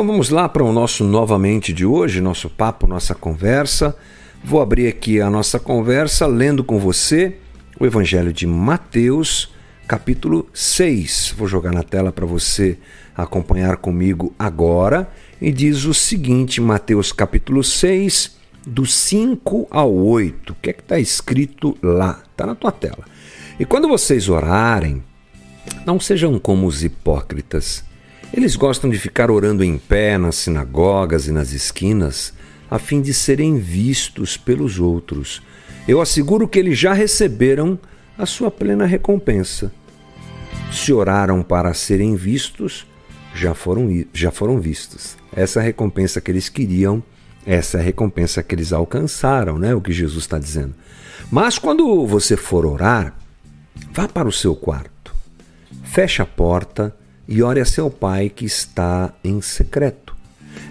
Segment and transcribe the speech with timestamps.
[0.00, 3.94] Então vamos lá para o nosso novamente de hoje, nosso papo, nossa conversa.
[4.42, 7.36] Vou abrir aqui a nossa conversa lendo com você
[7.78, 9.52] o Evangelho de Mateus,
[9.86, 11.34] capítulo 6.
[11.36, 12.78] Vou jogar na tela para você
[13.14, 15.10] acompanhar comigo agora.
[15.40, 20.52] E diz o seguinte, Mateus capítulo 6, do 5 ao 8.
[20.52, 22.22] O que é que está escrito lá?
[22.30, 23.04] Está na tua tela.
[23.58, 25.02] E quando vocês orarem,
[25.84, 27.84] não sejam como os hipócritas
[28.32, 32.32] eles gostam de ficar orando em pé nas sinagogas e nas esquinas,
[32.70, 35.42] a fim de serem vistos pelos outros.
[35.88, 37.78] Eu asseguro que eles já receberam
[38.16, 39.72] a sua plena recompensa.
[40.70, 42.86] Se oraram para serem vistos,
[43.34, 45.16] já foram, já foram vistos.
[45.34, 47.02] Essa é recompensa que eles queriam,
[47.44, 49.74] essa é a recompensa que eles alcançaram, né?
[49.74, 50.74] O que Jesus está dizendo.
[51.30, 53.16] Mas quando você for orar,
[53.92, 55.14] vá para o seu quarto,
[55.84, 56.94] feche a porta
[57.26, 60.09] e ore a seu pai que está em secreto.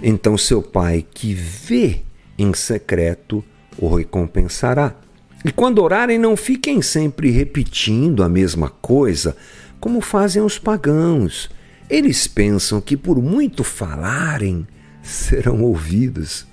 [0.01, 2.01] Então seu pai que vê
[2.37, 3.43] em secreto
[3.77, 4.95] o recompensará.
[5.43, 9.35] E quando orarem, não fiquem sempre repetindo a mesma coisa,
[9.79, 11.49] como fazem os pagãos.
[11.89, 14.67] Eles pensam que por muito falarem,
[15.01, 16.45] serão ouvidos.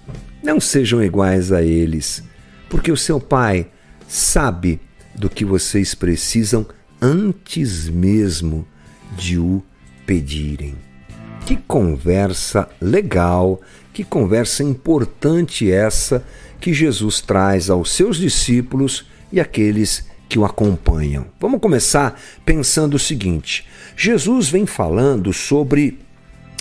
[0.43, 2.23] Não sejam iguais a eles,
[2.69, 3.69] porque o seu pai
[4.07, 4.81] sabe
[5.15, 6.67] do que vocês precisam
[7.01, 8.67] antes mesmo
[9.17, 9.63] de o
[10.07, 10.86] pedirem.
[11.47, 13.61] Que conversa legal,
[13.93, 16.25] que conversa importante essa
[16.61, 21.27] que Jesus traz aos seus discípulos e aqueles que o acompanham.
[21.39, 23.65] Vamos começar pensando o seguinte:
[23.97, 26.01] Jesus vem falando sobre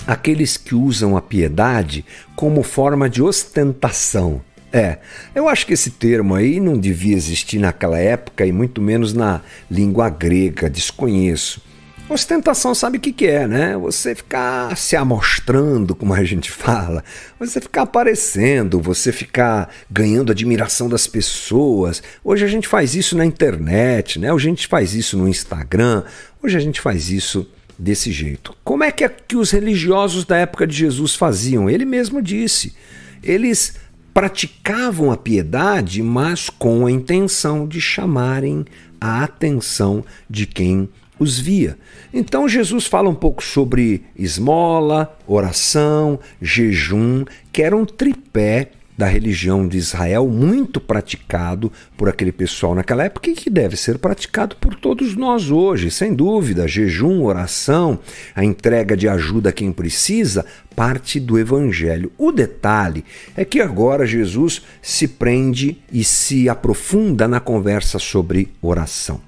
[0.06, 2.04] aqueles que usam a piedade
[2.36, 4.40] como forma de ostentação.
[4.72, 4.98] É,
[5.34, 9.40] eu acho que esse termo aí não devia existir naquela época e muito menos na
[9.68, 11.60] língua grega, desconheço.
[12.08, 13.76] Ostentação sabe o que, que é, né?
[13.76, 17.02] Você ficar se amostrando, como a gente fala,
[17.38, 22.00] você ficar aparecendo, você ficar ganhando admiração das pessoas.
[22.22, 24.32] Hoje a gente faz isso na internet, né?
[24.32, 26.04] Hoje a gente faz isso no Instagram,
[26.40, 27.44] hoje a gente faz isso
[27.76, 28.54] desse jeito.
[28.62, 31.68] Como é que, é que os religiosos da época de Jesus faziam?
[31.68, 32.76] Ele mesmo disse.
[33.20, 33.74] Eles
[34.14, 38.64] praticavam a piedade, mas com a intenção de chamarem
[39.00, 40.88] a atenção de quem
[41.18, 41.78] os via.
[42.12, 49.68] Então Jesus fala um pouco sobre esmola, oração, jejum, que era um tripé da religião
[49.68, 54.74] de Israel, muito praticado por aquele pessoal naquela época e que deve ser praticado por
[54.74, 56.66] todos nós hoje, sem dúvida.
[56.66, 57.98] Jejum, oração,
[58.34, 62.10] a entrega de ajuda a quem precisa, parte do evangelho.
[62.16, 63.04] O detalhe
[63.36, 69.20] é que agora Jesus se prende e se aprofunda na conversa sobre oração.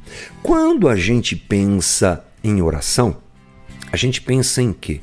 [0.42, 3.16] Quando a gente pensa em oração,
[3.90, 5.00] a gente pensa em quê?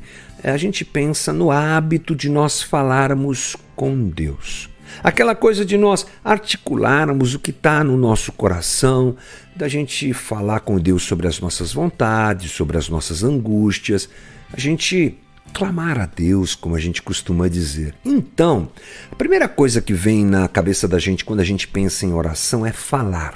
[0.52, 4.70] A gente pensa no hábito de nós falarmos com Deus.
[5.04, 9.16] Aquela coisa de nós articularmos o que está no nosso coração,
[9.56, 14.08] da gente falar com Deus sobre as nossas vontades, sobre as nossas angústias,
[14.54, 15.18] a gente
[15.52, 17.96] clamar a Deus, como a gente costuma dizer.
[18.06, 18.70] Então,
[19.12, 22.64] a primeira coisa que vem na cabeça da gente quando a gente pensa em oração
[22.64, 23.34] é falar.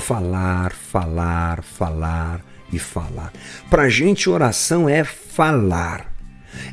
[0.00, 3.32] Falar, falar, falar e falar.
[3.68, 6.12] Para a gente, oração é falar.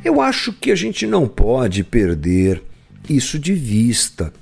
[0.03, 2.61] Eu acho que a gente não pode perder
[3.09, 4.33] isso de vista,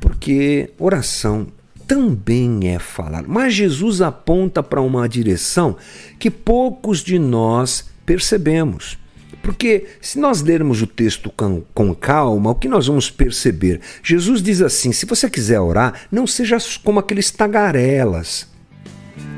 [0.00, 1.46] porque oração
[1.86, 3.24] também é falar.
[3.26, 5.76] Mas Jesus aponta para uma direção
[6.18, 8.98] que poucos de nós percebemos.
[9.42, 13.80] Porque se nós lermos o texto com, com, calma, o que nós vamos perceber?
[14.02, 18.51] Jesus diz assim: se você quiser orar, não seja como aqueles tagarelas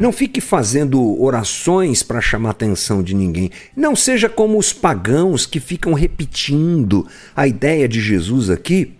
[0.00, 3.50] não fique fazendo orações para chamar a atenção de ninguém.
[3.76, 7.06] Não seja como os pagãos que ficam repetindo.
[7.34, 8.92] A ideia de Jesus aqui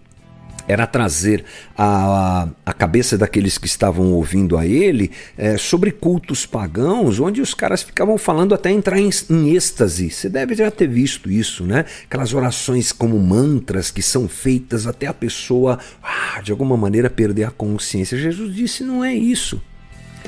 [0.67, 1.45] era trazer
[1.77, 7.53] a, a cabeça daqueles que estavam ouvindo a ele é, sobre cultos pagãos, onde os
[7.53, 10.11] caras ficavam falando até entrar em, em êxtase.
[10.11, 11.85] Você deve já ter visto isso, né?
[12.05, 17.45] Aquelas orações como mantras que são feitas até a pessoa, ah, de alguma maneira, perder
[17.45, 18.17] a consciência.
[18.17, 19.61] Jesus disse: não é isso.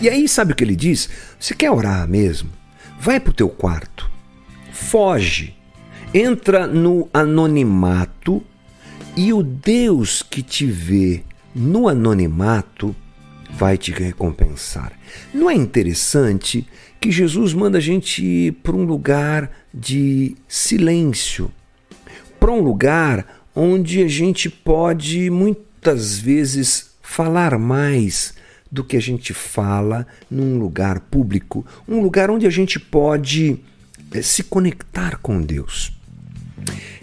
[0.00, 1.08] E aí, sabe o que ele diz?
[1.40, 2.50] Você quer orar mesmo?
[3.00, 4.10] Vai para o teu quarto,
[4.72, 5.54] foge,
[6.12, 8.42] entra no anonimato
[9.16, 11.22] e o Deus que te vê
[11.54, 12.94] no anonimato
[13.50, 14.92] vai te recompensar.
[15.32, 16.66] Não é interessante
[17.00, 21.50] que Jesus manda a gente ir para um lugar de silêncio,
[22.38, 28.34] para um lugar onde a gente pode muitas vezes falar mais
[28.70, 33.58] do que a gente fala num lugar público, um lugar onde a gente pode
[34.12, 35.92] é, se conectar com Deus.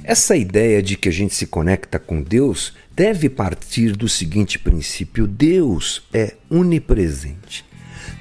[0.03, 5.25] Essa ideia de que a gente se conecta com Deus deve partir do seguinte princípio:
[5.25, 7.65] Deus é onipresente.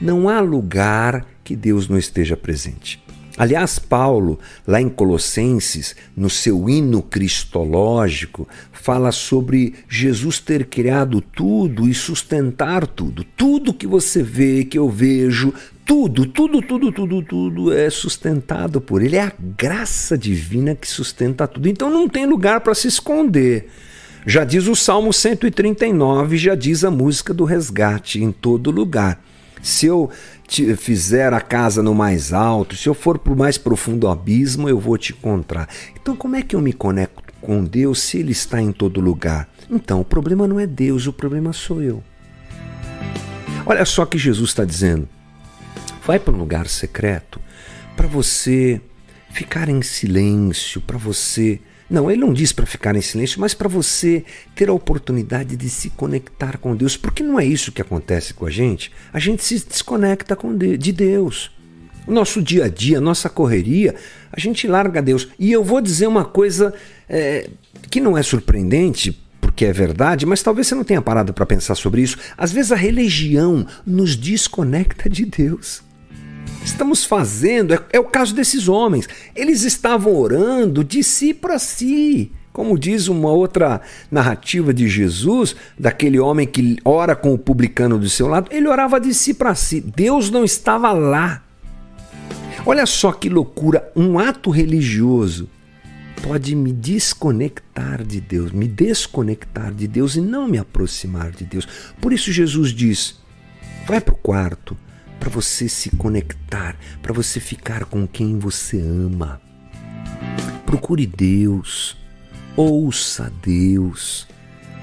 [0.01, 3.02] Não há lugar que Deus não esteja presente.
[3.37, 11.89] Aliás, Paulo, lá em Colossenses, no seu hino cristológico, fala sobre Jesus ter criado tudo
[11.89, 13.25] e sustentar tudo.
[13.37, 19.03] Tudo que você vê, que eu vejo, tudo, tudo, tudo, tudo, tudo é sustentado por
[19.03, 19.17] Ele.
[19.17, 21.69] É a graça divina que sustenta tudo.
[21.69, 23.69] Então não tem lugar para se esconder.
[24.27, 29.21] Já diz o Salmo 139, já diz a música do resgate em todo lugar.
[29.61, 30.11] Se eu
[30.77, 34.79] fizer a casa no mais alto, se eu for para o mais profundo abismo, eu
[34.79, 35.69] vou te encontrar.
[36.01, 39.49] Então, como é que eu me conecto com Deus se Ele está em todo lugar?
[39.71, 42.03] Então, o problema não é Deus, o problema sou eu.
[43.65, 45.09] Olha só que Jesus está dizendo:
[46.05, 47.41] vai para um lugar secreto
[47.97, 48.81] para você
[49.31, 51.61] ficar em silêncio, para você
[51.93, 54.25] não, ele não diz para ficar em silêncio, mas para você
[54.55, 58.47] ter a oportunidade de se conectar com Deus, porque não é isso que acontece com
[58.47, 58.91] a gente.
[59.13, 61.51] A gente se desconecta de, de Deus.
[62.07, 63.95] O nosso dia a dia, nossa correria,
[64.33, 65.29] a gente larga Deus.
[65.39, 66.73] E eu vou dizer uma coisa
[67.07, 67.51] é,
[67.91, 71.75] que não é surpreendente, porque é verdade, mas talvez você não tenha parado para pensar
[71.75, 72.17] sobre isso.
[72.39, 75.83] Às vezes a religião nos desconecta de Deus
[76.65, 79.09] estamos fazendo, é, é o caso desses homens.
[79.35, 82.33] Eles estavam orando de si para si.
[82.53, 83.81] Como diz uma outra
[84.11, 89.01] narrativa de Jesus, daquele homem que ora com o publicano do seu lado, ele orava
[89.01, 89.81] de si para si.
[89.81, 91.43] Deus não estava lá.
[92.67, 95.49] Olha só que loucura, um ato religioso
[96.23, 101.67] pode me desconectar de Deus, me desconectar de Deus e não me aproximar de Deus.
[102.01, 103.19] Por isso Jesus diz:
[103.87, 104.77] vai para o quarto,
[105.23, 109.41] para você se conectar, para você ficar com quem você ama.
[110.67, 111.97] Procure Deus,
[112.57, 114.27] ouça Deus.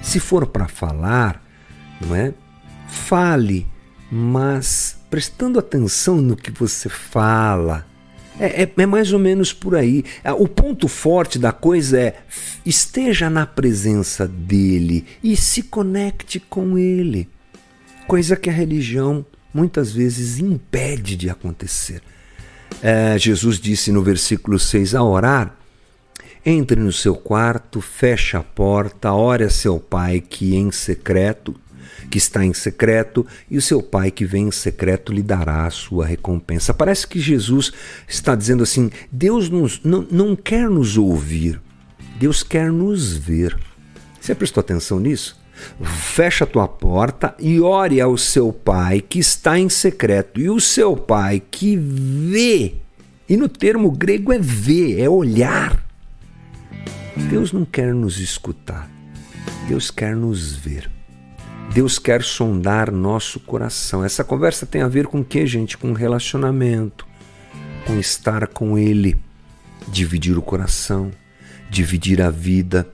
[0.02, 1.44] Se for para falar,
[2.00, 2.34] não é?
[2.88, 3.68] Fale,
[4.10, 7.86] mas prestando atenção no que você fala.
[8.40, 10.06] É, é, é, mais ou menos por aí.
[10.24, 12.22] É, o ponto forte da coisa é
[12.66, 17.28] esteja na presença dele e se conecte com ele.
[18.08, 22.02] Coisa que a religião muitas vezes impede de acontecer.
[22.82, 25.56] É, Jesus disse no versículo 6: a orar,
[26.46, 31.56] entre no seu quarto, feche a porta, ore a seu pai que em secreto,
[32.10, 35.72] que está em secreto, e o seu pai que vem em secreto lhe dará a
[35.72, 36.74] sua recompensa.
[36.74, 37.72] Parece que Jesus
[38.08, 41.62] está dizendo assim: Deus nos, não, não quer nos ouvir,
[42.18, 43.58] Deus quer nos ver.
[44.20, 45.39] Você prestou atenção nisso?
[45.84, 50.40] Fecha a tua porta e ore ao seu pai que está em secreto.
[50.40, 52.76] E o seu pai que vê,
[53.28, 55.84] e no termo grego é ver, é olhar.
[57.30, 58.90] Deus não quer nos escutar,
[59.68, 60.90] Deus quer nos ver.
[61.74, 64.04] Deus quer sondar nosso coração.
[64.04, 65.78] Essa conversa tem a ver com o que, gente?
[65.78, 67.06] Com relacionamento,
[67.86, 69.16] com estar com Ele,
[69.88, 71.12] dividir o coração,
[71.70, 72.90] dividir a vida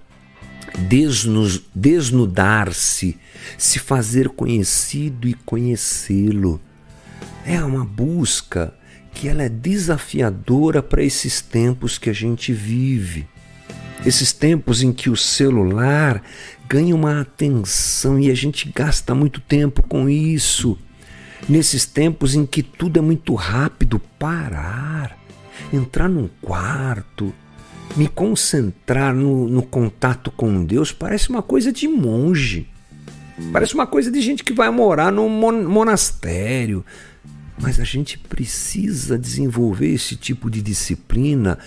[1.73, 3.17] desnudar-se,
[3.57, 6.61] se fazer conhecido e conhecê-lo.
[7.45, 8.73] É uma busca
[9.13, 13.27] que ela é desafiadora para esses tempos que a gente vive.
[14.05, 16.21] Esses tempos em que o celular
[16.67, 20.77] ganha uma atenção e a gente gasta muito tempo com isso.
[21.47, 25.17] Nesses tempos em que tudo é muito rápido, parar,
[25.71, 27.33] entrar num quarto,
[27.95, 32.67] me concentrar no, no contato com Deus parece uma coisa de monge.
[33.51, 36.85] Parece uma coisa de gente que vai morar num monastério.
[37.57, 41.57] Mas a gente precisa desenvolver esse tipo de disciplina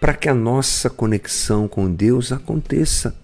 [0.00, 3.14] para que a nossa conexão com Deus aconteça.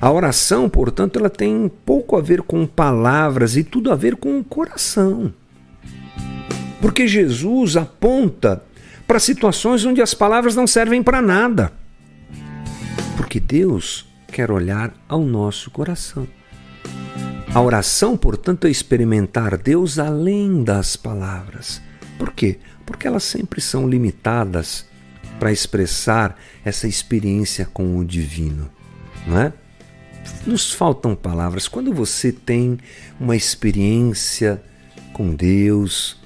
[0.00, 4.38] A oração, portanto, ela tem pouco a ver com palavras e tudo a ver com
[4.38, 5.32] o coração.
[6.80, 8.62] Porque Jesus aponta
[9.06, 11.79] para situações onde as palavras não servem para nada.
[13.20, 16.26] Porque Deus quer olhar ao nosso coração.
[17.54, 21.82] A oração, portanto, é experimentar Deus além das palavras.
[22.18, 22.58] Por quê?
[22.86, 24.86] Porque elas sempre são limitadas
[25.38, 26.34] para expressar
[26.64, 28.70] essa experiência com o divino,
[29.26, 29.52] não é?
[30.46, 31.68] nos faltam palavras.
[31.68, 32.78] Quando você tem
[33.20, 34.62] uma experiência
[35.12, 36.18] com Deus,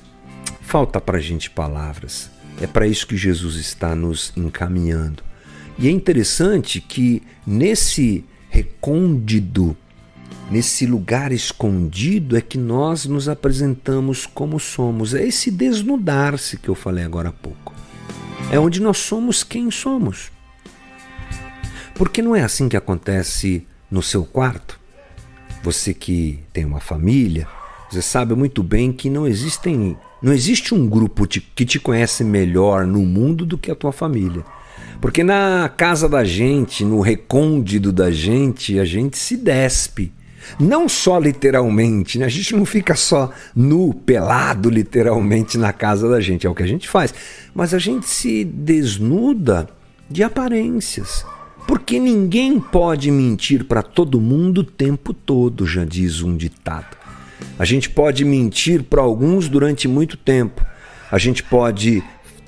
[0.61, 2.31] falta para a gente palavras.
[2.61, 5.34] É para isso que Jesus está nos encaminhando.
[5.79, 9.77] E é interessante que nesse recôndito,
[10.51, 15.15] nesse lugar escondido, é que nós nos apresentamos como somos.
[15.15, 17.75] É esse desnudar-se que eu falei agora há pouco.
[18.53, 20.31] É onde nós somos quem somos.
[21.95, 24.79] Porque não é assim que acontece no seu quarto?
[25.63, 27.49] Você que tem uma família,
[27.91, 32.87] você sabe muito bem que não existem, não existe um grupo que te conhece melhor
[32.87, 34.45] no mundo do que a tua família.
[35.05, 40.11] Porque na casa da gente, no recôndito da gente, a gente se despe.
[40.59, 42.25] Não só literalmente, né?
[42.25, 46.63] a gente não fica só nu, pelado literalmente na casa da gente, é o que
[46.63, 47.13] a gente faz,
[47.55, 49.69] mas a gente se desnuda
[50.09, 51.23] de aparências.
[51.69, 56.97] Porque ninguém pode mentir para todo mundo o tempo todo, já diz um ditado.
[57.59, 60.65] A gente pode mentir para alguns durante muito tempo.
[61.13, 62.03] A gente pode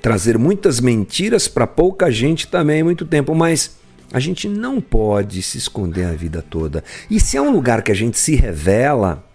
[0.07, 3.75] trazer muitas mentiras para pouca gente também muito tempo, mas
[4.13, 6.81] a gente não pode se esconder a vida toda.
[7.11, 9.27] E se é um lugar que a gente se revela,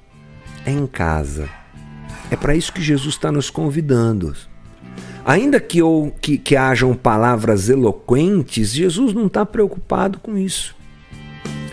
[0.64, 1.46] é em casa.
[2.30, 4.34] É para isso que Jesus está nos convidando.
[5.26, 10.74] Ainda que, ou, que, que hajam palavras eloquentes, Jesus não está preocupado com isso.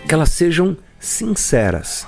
[0.06, 2.06] Que elas sejam sinceras.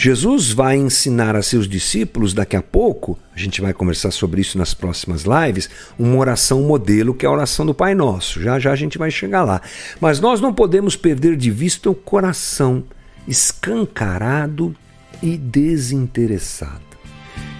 [0.00, 4.56] Jesus vai ensinar a seus discípulos daqui a pouco, a gente vai conversar sobre isso
[4.56, 8.40] nas próximas lives, uma oração modelo que é a oração do Pai Nosso.
[8.40, 9.60] Já já a gente vai chegar lá.
[10.00, 12.84] Mas nós não podemos perder de vista o coração
[13.26, 14.72] escancarado
[15.20, 16.80] e desinteressado.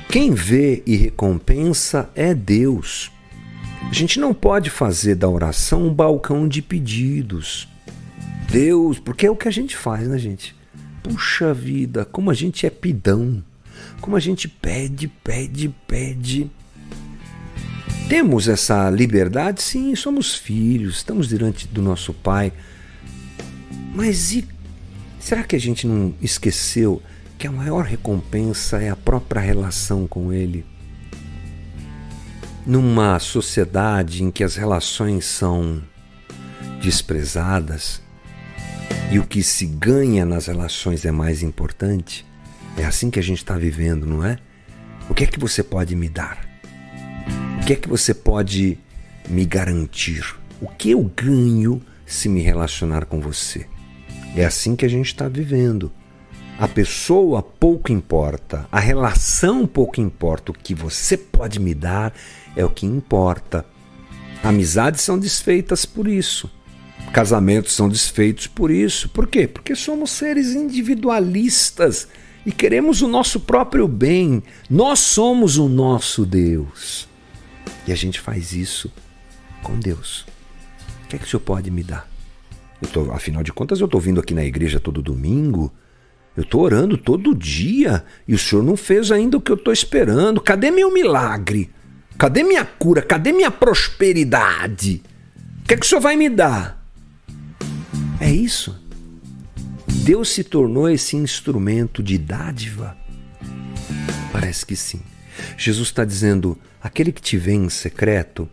[0.08, 3.10] Quem vê e recompensa é Deus.
[3.90, 7.66] A gente não pode fazer da oração um balcão de pedidos.
[8.48, 10.57] Deus, porque é o que a gente faz, né, gente?
[11.08, 13.42] Puxa vida, como a gente é pidão.
[14.00, 16.50] Como a gente pede, pede, pede.
[18.08, 19.62] Temos essa liberdade?
[19.62, 22.52] Sim, somos filhos, estamos diante do nosso Pai.
[23.94, 24.46] Mas e
[25.18, 27.02] será que a gente não esqueceu
[27.38, 30.66] que a maior recompensa é a própria relação com Ele.
[32.66, 35.82] Numa sociedade em que as relações são
[36.82, 38.02] desprezadas
[39.10, 42.26] e o que se ganha nas relações é mais importante,
[42.76, 44.38] é assim que a gente está vivendo, não é?
[45.08, 46.46] O que é que você pode me dar?
[47.60, 48.78] O que é que você pode
[49.26, 50.36] me garantir?
[50.60, 53.66] O que eu ganho se me relacionar com você?
[54.36, 55.90] É assim que a gente está vivendo.
[56.58, 62.12] A pessoa pouco importa, a relação pouco importa, o que você pode me dar
[62.54, 63.64] é o que importa.
[64.42, 66.50] Amizades são desfeitas por isso.
[67.12, 69.08] Casamentos são desfeitos por isso.
[69.08, 69.46] Por quê?
[69.46, 72.08] Porque somos seres individualistas
[72.44, 74.42] e queremos o nosso próprio bem.
[74.68, 77.08] Nós somos o nosso Deus.
[77.86, 78.92] E a gente faz isso
[79.62, 80.26] com Deus.
[81.04, 82.08] O que é que o Senhor pode me dar?
[82.92, 85.72] Tô, afinal de contas, eu estou vindo aqui na igreja todo domingo
[86.38, 89.72] eu estou orando todo dia e o Senhor não fez ainda o que eu estou
[89.72, 90.40] esperando.
[90.40, 91.68] Cadê meu milagre?
[92.16, 93.02] Cadê minha cura?
[93.02, 95.02] Cadê minha prosperidade?
[95.60, 96.77] O que é que o Senhor vai me dar?
[98.20, 98.76] É isso.
[100.04, 102.96] Deus se tornou esse instrumento de dádiva?
[104.32, 105.00] Parece que sim.
[105.56, 108.48] Jesus está dizendo: aquele que te vê em secreto,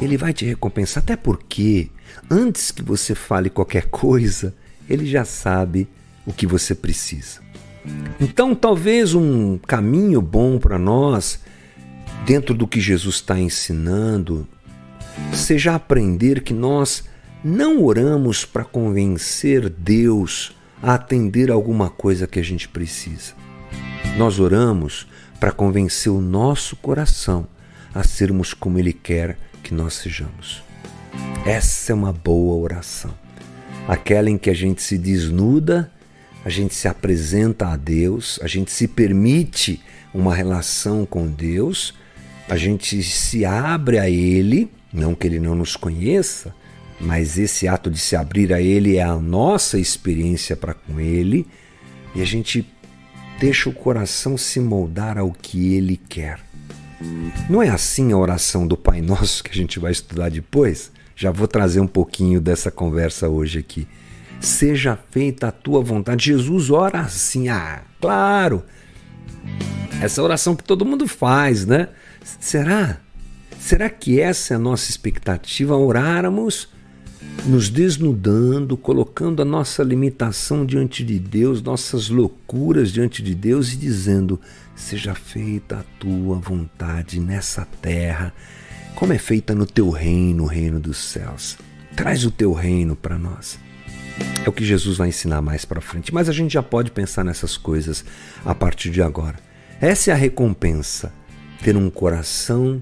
[0.00, 1.90] ele vai te recompensar, até porque,
[2.30, 4.54] antes que você fale qualquer coisa,
[4.88, 5.88] ele já sabe
[6.26, 7.40] o que você precisa.
[8.20, 11.40] Então, talvez um caminho bom para nós,
[12.24, 14.48] dentro do que Jesus está ensinando,
[15.32, 17.04] seja aprender que nós
[17.44, 23.34] não oramos para convencer Deus a atender alguma coisa que a gente precisa.
[24.16, 25.06] Nós oramos
[25.38, 27.46] para convencer o nosso coração
[27.94, 30.62] a sermos como Ele quer que nós sejamos.
[31.44, 33.14] Essa é uma boa oração.
[33.86, 35.90] Aquela em que a gente se desnuda
[36.44, 39.80] a gente se apresenta a Deus, a gente se permite
[40.12, 41.94] uma relação com Deus,
[42.48, 46.54] a gente se abre a Ele, não que Ele não nos conheça,
[47.00, 51.46] mas esse ato de se abrir a Ele é a nossa experiência para com Ele,
[52.14, 52.66] e a gente
[53.38, 56.40] deixa o coração se moldar ao que Ele quer.
[57.50, 60.90] Não é assim a oração do Pai Nosso que a gente vai estudar depois?
[61.16, 63.86] Já vou trazer um pouquinho dessa conversa hoje aqui
[64.44, 66.26] seja feita a tua vontade.
[66.26, 68.62] Jesus ora assim, ah, claro.
[70.00, 71.88] Essa oração que todo mundo faz, né?
[72.22, 72.98] Será?
[73.58, 75.76] Será que essa é a nossa expectativa?
[75.76, 76.68] Orarmos
[77.46, 83.76] nos desnudando, colocando a nossa limitação diante de Deus, nossas loucuras diante de Deus e
[83.76, 84.40] dizendo:
[84.74, 88.32] Seja feita a tua vontade nessa terra,
[88.94, 91.58] como é feita no teu reino, o reino dos céus.
[91.94, 93.58] Traz o teu reino para nós.
[94.44, 97.24] É o que Jesus vai ensinar mais para frente, mas a gente já pode pensar
[97.24, 98.04] nessas coisas
[98.44, 99.38] a partir de agora.
[99.80, 101.12] Essa é a recompensa,
[101.62, 102.80] ter um coração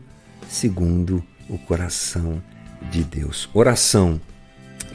[0.48, 2.42] segundo o coração
[2.90, 3.48] de Deus.
[3.54, 4.20] Oração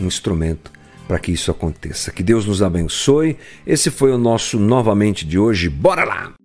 [0.06, 0.72] instrumento
[1.08, 2.12] para que isso aconteça.
[2.12, 3.38] Que Deus nos abençoe.
[3.66, 5.70] Esse foi o nosso novamente de hoje.
[5.70, 6.37] Bora lá!